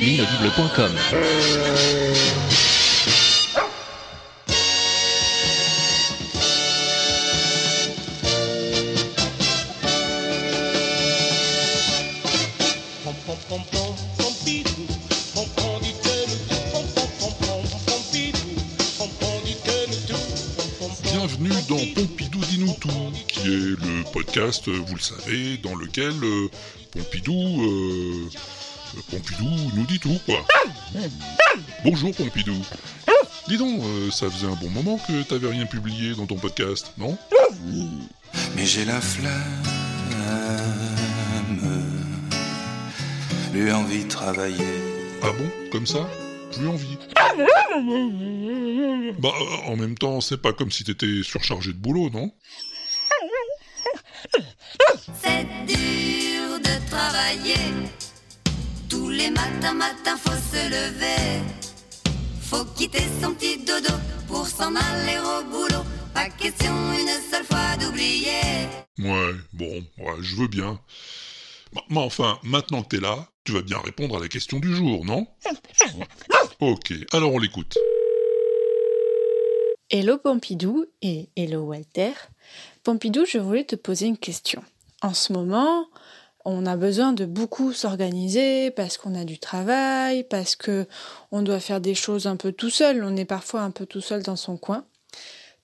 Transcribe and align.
L'inaudible.com 0.00 0.92
Bienvenue 21.02 21.50
dans 21.68 21.76
podcast, 24.12 24.68
euh, 24.68 24.78
vous 24.86 24.94
le 24.94 25.00
savez, 25.00 25.56
dans 25.56 25.74
lequel 25.74 26.12
euh, 26.22 26.48
Pompidou, 26.92 27.62
euh, 27.62 28.28
Pompidou 29.10 29.48
nous 29.74 29.86
dit 29.86 29.98
tout, 29.98 30.18
quoi. 30.26 30.44
Bonjour 31.84 32.14
Pompidou. 32.14 32.54
Dis 33.48 33.56
donc, 33.56 33.80
euh, 33.82 34.10
ça 34.10 34.30
faisait 34.30 34.46
un 34.46 34.54
bon 34.56 34.70
moment 34.70 34.98
que 34.98 35.22
t'avais 35.22 35.48
rien 35.48 35.66
publié 35.66 36.14
dans 36.14 36.26
ton 36.26 36.36
podcast, 36.36 36.92
non? 36.98 37.16
Mais 38.54 38.66
j'ai 38.66 38.84
la 38.84 39.00
flamme, 39.00 39.32
plus 43.50 43.72
envie 43.72 44.04
de 44.04 44.08
travailler. 44.08 44.64
Ah 45.22 45.30
bon 45.36 45.50
Comme 45.70 45.86
ça? 45.86 46.08
Plus 46.52 46.68
envie. 46.68 46.98
Bah, 49.18 49.32
en 49.66 49.76
même 49.76 49.96
temps, 49.96 50.20
c'est 50.20 50.40
pas 50.40 50.52
comme 50.52 50.70
si 50.70 50.84
t'étais 50.84 51.22
surchargé 51.22 51.72
de 51.72 51.78
boulot, 51.78 52.10
non? 52.10 52.30
C'est 55.22 55.44
dur 55.66 56.58
de 56.58 56.90
travailler. 56.90 57.88
Tous 58.88 59.08
les 59.10 59.30
matins, 59.30 59.74
matins, 59.74 60.16
faut 60.16 60.30
se 60.30 60.68
lever. 60.68 61.42
Faut 62.42 62.64
quitter 62.76 63.04
son 63.20 63.34
petit 63.34 63.58
dodo 63.64 63.94
pour 64.26 64.46
s'en 64.46 64.74
aller 64.74 65.18
au 65.18 65.44
boulot. 65.44 65.84
Pas 66.14 66.28
question 66.28 66.72
une 66.92 67.08
seule 67.30 67.44
fois 67.44 67.76
d'oublier. 67.80 68.68
Ouais, 68.98 69.34
bon, 69.52 69.84
ouais, 69.98 70.16
je 70.20 70.36
veux 70.36 70.48
bien. 70.48 70.78
Mais 71.88 72.00
enfin, 72.00 72.38
maintenant 72.42 72.82
que 72.82 72.96
t'es 72.96 73.00
là, 73.02 73.26
tu 73.44 73.52
vas 73.52 73.62
bien 73.62 73.78
répondre 73.78 74.18
à 74.18 74.20
la 74.20 74.28
question 74.28 74.58
du 74.58 74.74
jour, 74.76 75.04
non? 75.04 75.26
Ok, 76.60 76.92
alors 77.12 77.32
on 77.32 77.38
l'écoute. 77.38 77.78
Hello 79.94 80.16
Pompidou 80.16 80.86
et 81.02 81.28
hello 81.36 81.64
Walter. 81.64 82.12
Pompidou, 82.82 83.26
je 83.26 83.36
voulais 83.36 83.64
te 83.64 83.76
poser 83.76 84.06
une 84.06 84.16
question. 84.16 84.64
En 85.02 85.12
ce 85.12 85.34
moment, 85.34 85.86
on 86.46 86.64
a 86.64 86.78
besoin 86.78 87.12
de 87.12 87.26
beaucoup 87.26 87.74
s'organiser 87.74 88.70
parce 88.70 88.96
qu'on 88.96 89.14
a 89.14 89.24
du 89.26 89.38
travail, 89.38 90.24
parce 90.24 90.56
que 90.56 90.86
on 91.30 91.42
doit 91.42 91.60
faire 91.60 91.82
des 91.82 91.94
choses 91.94 92.26
un 92.26 92.36
peu 92.36 92.52
tout 92.52 92.70
seul. 92.70 93.04
On 93.04 93.16
est 93.16 93.26
parfois 93.26 93.60
un 93.60 93.70
peu 93.70 93.84
tout 93.84 94.00
seul 94.00 94.22
dans 94.22 94.34
son 94.34 94.56
coin. 94.56 94.86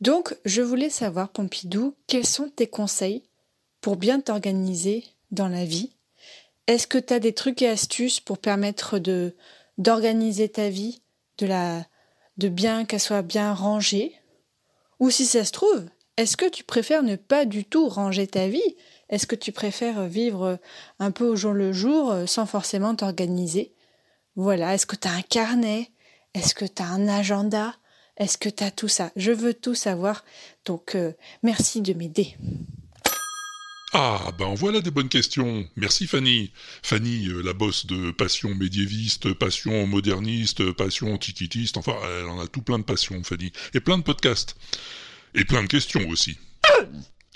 Donc, 0.00 0.36
je 0.44 0.60
voulais 0.60 0.90
savoir, 0.90 1.28
Pompidou, 1.28 1.94
quels 2.08 2.26
sont 2.26 2.48
tes 2.48 2.66
conseils 2.66 3.22
pour 3.80 3.94
bien 3.94 4.18
t'organiser 4.18 5.04
dans 5.30 5.48
la 5.48 5.64
vie? 5.64 5.92
Est-ce 6.66 6.88
que 6.88 6.98
tu 6.98 7.14
as 7.14 7.20
des 7.20 7.32
trucs 7.32 7.62
et 7.62 7.68
astuces 7.68 8.18
pour 8.18 8.38
permettre 8.38 8.98
de 8.98 9.36
d'organiser 9.78 10.48
ta 10.48 10.68
vie, 10.68 11.00
de 11.38 11.46
la 11.46 11.84
de 12.38 12.48
bien 12.48 12.84
qu'elle 12.84 13.00
soit 13.00 13.22
bien 13.22 13.52
rangée. 13.54 14.14
Ou 15.00 15.10
si 15.10 15.26
ça 15.26 15.44
se 15.44 15.52
trouve, 15.52 15.84
est-ce 16.16 16.36
que 16.36 16.48
tu 16.48 16.64
préfères 16.64 17.02
ne 17.02 17.16
pas 17.16 17.44
du 17.44 17.64
tout 17.64 17.88
ranger 17.88 18.26
ta 18.26 18.48
vie? 18.48 18.76
Est-ce 19.08 19.26
que 19.26 19.36
tu 19.36 19.52
préfères 19.52 20.06
vivre 20.06 20.58
un 20.98 21.10
peu 21.10 21.24
au 21.24 21.36
jour 21.36 21.52
le 21.52 21.72
jour 21.72 22.10
euh, 22.10 22.26
sans 22.26 22.46
forcément 22.46 22.94
t'organiser? 22.94 23.74
Voilà, 24.34 24.74
est-ce 24.74 24.86
que 24.86 24.96
tu 24.96 25.08
as 25.08 25.12
un 25.12 25.22
carnet? 25.22 25.90
Est-ce 26.34 26.54
que 26.54 26.64
tu 26.64 26.82
as 26.82 26.86
un 26.86 27.08
agenda? 27.08 27.74
Est-ce 28.16 28.38
que 28.38 28.48
tu 28.48 28.64
as 28.64 28.70
tout 28.70 28.88
ça? 28.88 29.10
Je 29.16 29.32
veux 29.32 29.54
tout 29.54 29.74
savoir. 29.74 30.24
Donc 30.64 30.94
euh, 30.94 31.12
merci 31.42 31.82
de 31.82 31.92
m'aider. 31.92 32.36
Ah, 33.98 34.30
ben 34.38 34.52
voilà 34.54 34.82
des 34.82 34.90
bonnes 34.90 35.08
questions. 35.08 35.66
Merci 35.74 36.06
Fanny. 36.06 36.50
Fanny, 36.82 37.28
euh, 37.28 37.40
la 37.40 37.54
bosse 37.54 37.86
de 37.86 38.10
passion 38.10 38.54
médiéviste, 38.54 39.32
passion 39.32 39.86
moderniste, 39.86 40.70
passion 40.72 41.14
antiquitiste, 41.14 41.78
enfin, 41.78 41.94
elle 42.20 42.26
en 42.26 42.38
a 42.38 42.46
tout 42.46 42.60
plein 42.60 42.78
de 42.78 42.84
passions, 42.84 43.24
Fanny. 43.24 43.52
Et 43.72 43.80
plein 43.80 43.96
de 43.96 44.02
podcasts. 44.02 44.54
Et 45.34 45.46
plein 45.46 45.62
de 45.62 45.68
questions 45.68 46.06
aussi. 46.10 46.36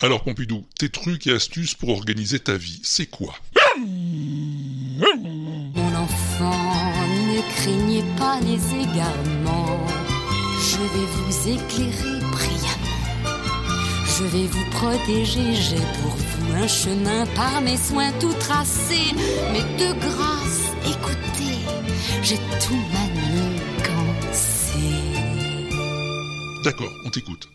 Alors 0.03 0.23
Pompidou, 0.23 0.67
tes 0.79 0.91
trucs 0.91 1.27
et 1.29 1.33
astuces 1.33 1.73
pour 1.75 1.89
organiser 1.89 2.41
ta 2.41 2.59
vie, 2.59 2.81
c'est 2.83 3.07
quoi? 3.07 3.35
Mon 3.79 4.99
enfant, 5.97 6.93
ne 7.09 7.41
craignez 7.55 8.05
pas 8.19 8.39
les 8.41 8.61
égarements. 8.83 9.87
Je 10.61 10.77
vais 10.77 11.07
vous 11.07 11.49
éclairer. 11.49 12.21
Je 14.21 14.27
vais 14.27 14.47
vous 14.49 14.71
protéger, 14.73 15.55
j'ai 15.55 15.77
pour 15.77 16.15
vous 16.15 16.53
un 16.53 16.69
chemin 16.69 17.25
par 17.35 17.63
mes 17.63 17.79
soins 17.79 18.13
tout 18.21 18.35
tracé. 18.35 19.15
Mais 19.51 19.63
de 19.83 19.95
grâce, 19.99 20.73
écoutez, 20.85 21.57
j'ai 22.23 22.37
tout 22.37 22.83
manigancé. 22.93 24.79
D'accord, 26.65 26.93
on 27.07 27.11
t'écoute. 27.11 27.49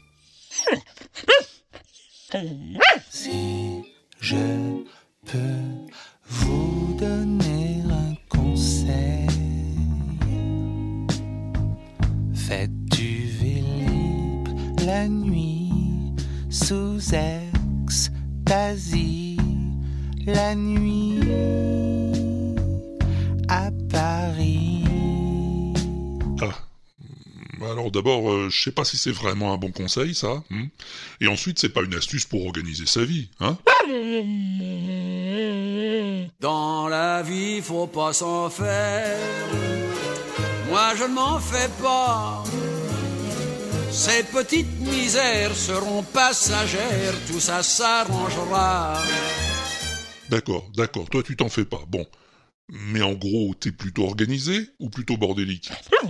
Si 3.11 3.83
je 4.19 4.35
peux 5.27 5.37
vous 6.27 6.95
donner 6.97 7.83
un 7.91 8.15
conseil, 8.27 9.27
faites 12.33 12.85
du 12.85 13.27
vélib 13.39 14.47
la 14.83 15.07
nuit 15.07 15.54
sous 16.55 16.99
extasie, 17.83 19.37
la 20.25 20.55
nuit 20.55 21.19
à 23.49 23.69
Paris. 23.91 24.85
Ah. 26.41 26.53
Alors 27.69 27.91
d'abord, 27.91 28.31
euh, 28.31 28.49
je 28.49 28.63
sais 28.63 28.71
pas 28.71 28.85
si 28.85 28.97
c'est 28.97 29.11
vraiment 29.11 29.53
un 29.53 29.57
bon 29.57 29.71
conseil, 29.71 30.15
ça. 30.15 30.43
hmm. 30.49 30.67
Et 31.19 31.27
ensuite, 31.27 31.59
c'est 31.59 31.67
pas 31.69 31.81
une 31.83 31.93
astuce 31.93 32.23
pour 32.25 32.45
organiser 32.45 32.85
sa 32.85 33.03
vie, 33.03 33.27
hein 33.41 33.57
Dans 36.39 36.87
la 36.87 37.21
vie, 37.21 37.61
faut 37.61 37.87
pas 37.87 38.13
s'en 38.13 38.49
faire. 38.49 39.17
Moi, 40.69 40.93
je 40.97 41.03
ne 41.03 41.13
m'en 41.13 41.37
fais 41.39 41.69
pas. 41.83 42.43
Ces 43.95 44.23
petites 44.23 44.79
misères 44.81 45.55
seront 45.55 46.03
passagères, 46.03 47.13
tout 47.27 47.39
ça 47.39 47.63
s'arrangera. 47.63 49.01
D'accord, 50.29 50.69
d'accord, 50.75 51.09
toi 51.09 51.23
tu 51.23 51.37
t'en 51.37 51.47
fais 51.47 51.63
pas. 51.63 51.79
Bon. 51.87 52.05
Mais 52.67 53.01
en 53.01 53.13
gros, 53.13 53.53
t'es 53.57 53.71
plutôt 53.71 54.03
organisé 54.03 54.67
ou 54.79 54.89
plutôt 54.89 55.15
bordélique? 55.15 55.69
Je 55.93 56.09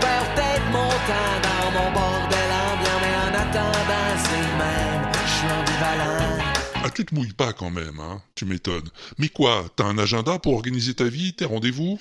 perds 0.00 0.34
peut-être 0.34 0.66
mon 0.72 0.88
temps 0.88 1.40
dans 1.42 1.70
mon 1.72 1.92
bordel 1.92 2.50
ambiant, 2.64 3.00
mais 3.02 3.16
en 3.20 3.34
attendant, 3.38 4.08
c'est 4.16 4.40
le 4.40 4.52
même. 4.56 5.12
Je 5.12 5.30
suis 5.30 5.50
ambivalent. 5.52 6.42
Ah, 6.84 6.90
tu 6.90 7.04
te 7.04 7.14
mouilles 7.14 7.34
pas 7.34 7.52
quand 7.52 7.70
même, 7.70 8.00
hein 8.00 8.22
Tu 8.34 8.46
m'étonnes. 8.46 8.88
Mais 9.18 9.28
quoi, 9.28 9.66
t'as 9.76 9.84
un 9.84 9.98
agenda 9.98 10.38
pour 10.38 10.54
organiser 10.54 10.94
ta 10.94 11.04
vie, 11.04 11.34
tes 11.34 11.44
rendez-vous? 11.44 11.98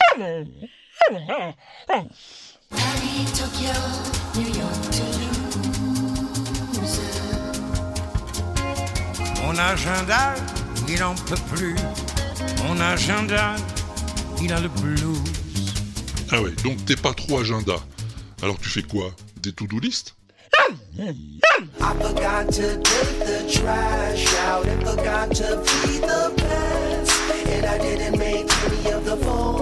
Paris, 1.89 3.25
Tokyo, 3.35 3.73
New 4.35 4.47
York, 4.47 4.91
Toulouse. 4.91 7.00
Mon 9.44 9.57
agenda, 9.57 10.33
il 10.88 11.03
en 11.03 11.13
peut 11.15 11.35
plus. 11.53 11.75
Mon 12.67 12.79
agenda, 12.79 13.55
il 14.41 14.53
a 14.53 14.59
le 14.61 14.69
blues. 14.69 15.17
Ah 16.31 16.41
ouais, 16.41 16.51
donc 16.63 16.85
t'es 16.85 16.95
pas 16.95 17.13
trop 17.13 17.39
agenda. 17.39 17.75
Alors 18.41 18.57
tu 18.59 18.69
fais 18.69 18.83
quoi? 18.83 19.11
Des 19.41 19.51
to-do 19.51 19.79
list? 19.79 20.15
I 20.99 21.13
forgot 21.99 22.49
to 22.53 22.77
take 22.81 23.19
the 23.25 23.44
trash 23.51 24.25
out 24.47 24.65
and 24.67 24.81
forgot 24.83 25.29
to 25.35 25.61
feed 25.65 26.01
the 26.01 26.31
pets. 26.38 27.11
And 27.47 27.65
I 27.65 27.77
didn't 27.77 28.17
make 28.17 28.49
any 28.65 28.91
of 28.91 29.03
the 29.03 29.17
phone 29.17 29.52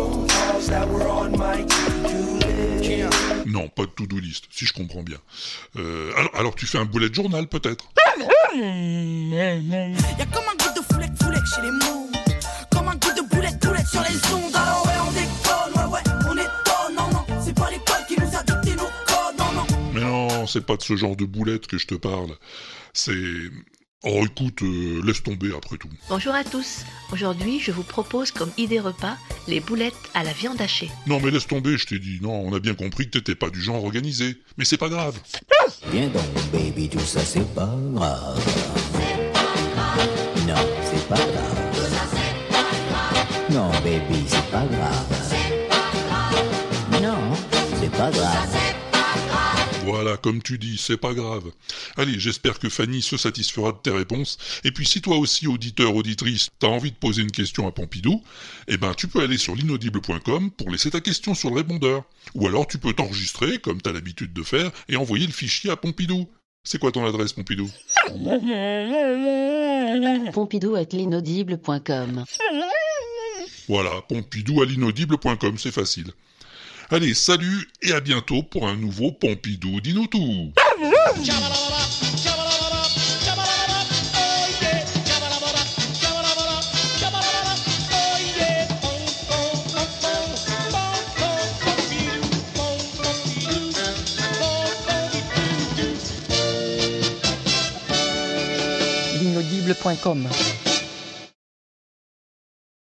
to-do 3.92 4.20
list, 4.20 4.46
si 4.52 4.66
je 4.66 4.74
comprends 4.74 5.04
bien. 5.04 5.18
Euh, 5.78 6.12
alors, 6.18 6.36
alors 6.36 6.56
tu 6.56 6.66
fais 6.66 6.78
un 6.78 6.86
bullet 6.86 7.14
journal 7.14 7.48
peut-être 7.48 7.86
Y'a 8.54 10.26
comme 10.26 10.44
un 10.44 10.58
goût 10.58 10.74
de 10.76 10.94
foulette 10.94 11.24
foulette 11.24 11.46
chez 11.56 11.62
les 11.62 11.72
mots. 11.72 12.10
Comme 12.72 12.88
un 12.88 12.96
goût 12.96 13.14
de 13.16 13.28
boulette 13.30 13.62
boulette 13.62 13.88
sur 13.88 14.02
les 14.02 14.34
ondes. 14.34 14.56
Alors 14.56 14.86
ouais, 14.86 15.00
on 15.08 15.12
déconne, 15.12 15.74
ouais, 15.76 15.94
ouais, 15.94 16.02
on 16.28 16.34
étonne. 16.34 16.96
Non, 16.96 17.10
non, 17.12 17.42
c'est 17.44 17.54
pas 17.54 17.70
l'école 17.70 18.06
qui 18.08 18.20
nous 18.20 18.36
a 18.36 18.44
dicté 18.44 18.76
nos 18.76 18.90
codes. 19.08 19.38
Non, 19.38 19.52
non. 19.54 19.66
Mais 19.94 20.02
non, 20.02 20.48
c'est 20.48 20.66
pas 20.66 20.76
de 20.76 20.82
ce 20.82 20.96
genre 20.96 21.16
de 21.16 21.26
boulette 21.26 21.68
que 21.68 21.78
je 21.78 21.88
te 21.88 21.96
parle. 21.96 22.32
C'est 22.94 23.14
Oh 24.04 24.26
écoute, 24.26 24.64
euh, 24.64 25.00
laisse 25.06 25.22
tomber 25.22 25.52
après 25.56 25.78
tout. 25.78 25.88
Bonjour 26.10 26.34
à 26.34 26.44
tous. 26.44 26.86
Aujourd'hui, 27.12 27.60
je 27.60 27.72
vous 27.72 27.84
propose 27.84 28.32
comme 28.32 28.50
idée 28.58 28.80
repas 28.80 29.16
les 29.48 29.60
boulettes 29.60 29.94
à 30.16 30.24
la 30.24 30.34
viande 30.34 30.60
hachée. 30.60 30.90
Non 31.06 31.20
mais 31.20 31.30
laisse 31.30 31.46
tomber, 31.46 31.78
je 31.78 31.86
t'ai 31.86 32.00
dit. 32.00 32.18
Non, 32.20 32.34
on 32.34 32.52
a 32.56 32.60
bien 32.60 32.74
compris 32.74 33.06
que 33.06 33.20
t'étais 33.20 33.36
pas 33.36 33.52
du 33.52 33.62
genre 33.62 33.84
organisé. 33.84 34.38
Mais 34.58 34.66
c'est 34.66 34.78
pas 34.78 34.90
grave. 34.90 35.20
Viens 35.92 36.08
donc, 36.08 36.24
baby, 36.52 36.90
tout 36.90 37.00
ça 37.00 37.20
c'est 37.20 37.48
pas 37.54 37.70
grave. 37.94 38.40
Non, 40.48 40.56
c'est 40.84 41.08
pas 41.08 41.16
grave. 41.16 41.62
Non, 43.52 43.70
baby, 43.84 44.24
c'est 44.26 44.50
pas 44.50 44.66
grave. 44.66 45.34
Non, 47.04 47.36
c'est 47.80 47.92
pas 47.92 48.10
grave. 48.10 48.61
Voilà, 49.84 50.18
comme 50.18 50.42
tu 50.42 50.58
dis, 50.58 50.78
c'est 50.78 50.98
pas 50.98 51.14
grave. 51.14 51.52
Allez, 51.98 52.20
j'espère 52.20 52.60
que 52.60 52.70
Fanny 52.70 53.02
se 53.02 53.18
satisfera 53.18 53.72
de 53.72 53.78
tes 53.78 53.92
réponses. 53.92 54.38
Et 54.64 54.72
puis 54.72 54.86
si 54.86 55.02
toi 55.02 55.18
aussi, 55.18 55.48
auditeur, 55.48 55.96
auditrice, 55.96 56.50
t'as 56.60 56.68
envie 56.68 56.92
de 56.92 56.96
poser 56.96 57.24
une 57.24 57.32
question 57.32 57.68
à 57.68 57.72
Pompidou, 57.72 58.22
eh 58.68 58.78
ben 58.78 58.94
tu 58.94 59.08
peux 59.08 59.22
aller 59.22 59.38
sur 59.38 59.56
l'inaudible.com 59.56 60.52
pour 60.52 60.70
laisser 60.70 60.92
ta 60.92 61.02
question 61.02 61.34
sur 61.34 61.50
le 61.50 61.58
répondeur. 61.58 62.04
Ou 62.36 62.48
alors 62.48 62.68
tu 62.68 62.78
peux 62.78 62.94
t'enregistrer, 62.94 63.58
comme 63.60 63.82
t'as 63.82 63.92
l'habitude 63.92 64.34
de 64.34 64.44
faire, 64.44 64.72
et 64.88 64.98
envoyer 64.98 65.26
le 65.26 65.34
fichier 65.34 65.72
à 65.72 65.76
Pompidou. 65.76 66.30
C'est 66.64 66.78
quoi 66.78 66.92
ton 66.92 67.06
adresse, 67.06 67.34
Pompidou? 67.34 67.70
Pompidou 70.32 70.76
at 70.76 70.86
l'inaudible.com. 70.92 72.26
Voilà, 73.68 74.02
pompidou 74.08 74.62
à 74.62 74.66
l'inaudible.com, 74.66 75.58
c'est 75.58 75.72
facile. 75.72 76.12
Allez, 76.94 77.14
salut 77.14 77.70
et 77.82 77.94
à 77.94 78.02
bientôt 78.02 78.44
pour 78.44 78.68
un 78.68 78.76
nouveau 78.76 79.14
Pompidou 79.14 79.80
Dino 79.80 80.08
tout. 80.08 80.52
l'inaudible.com 99.22 100.28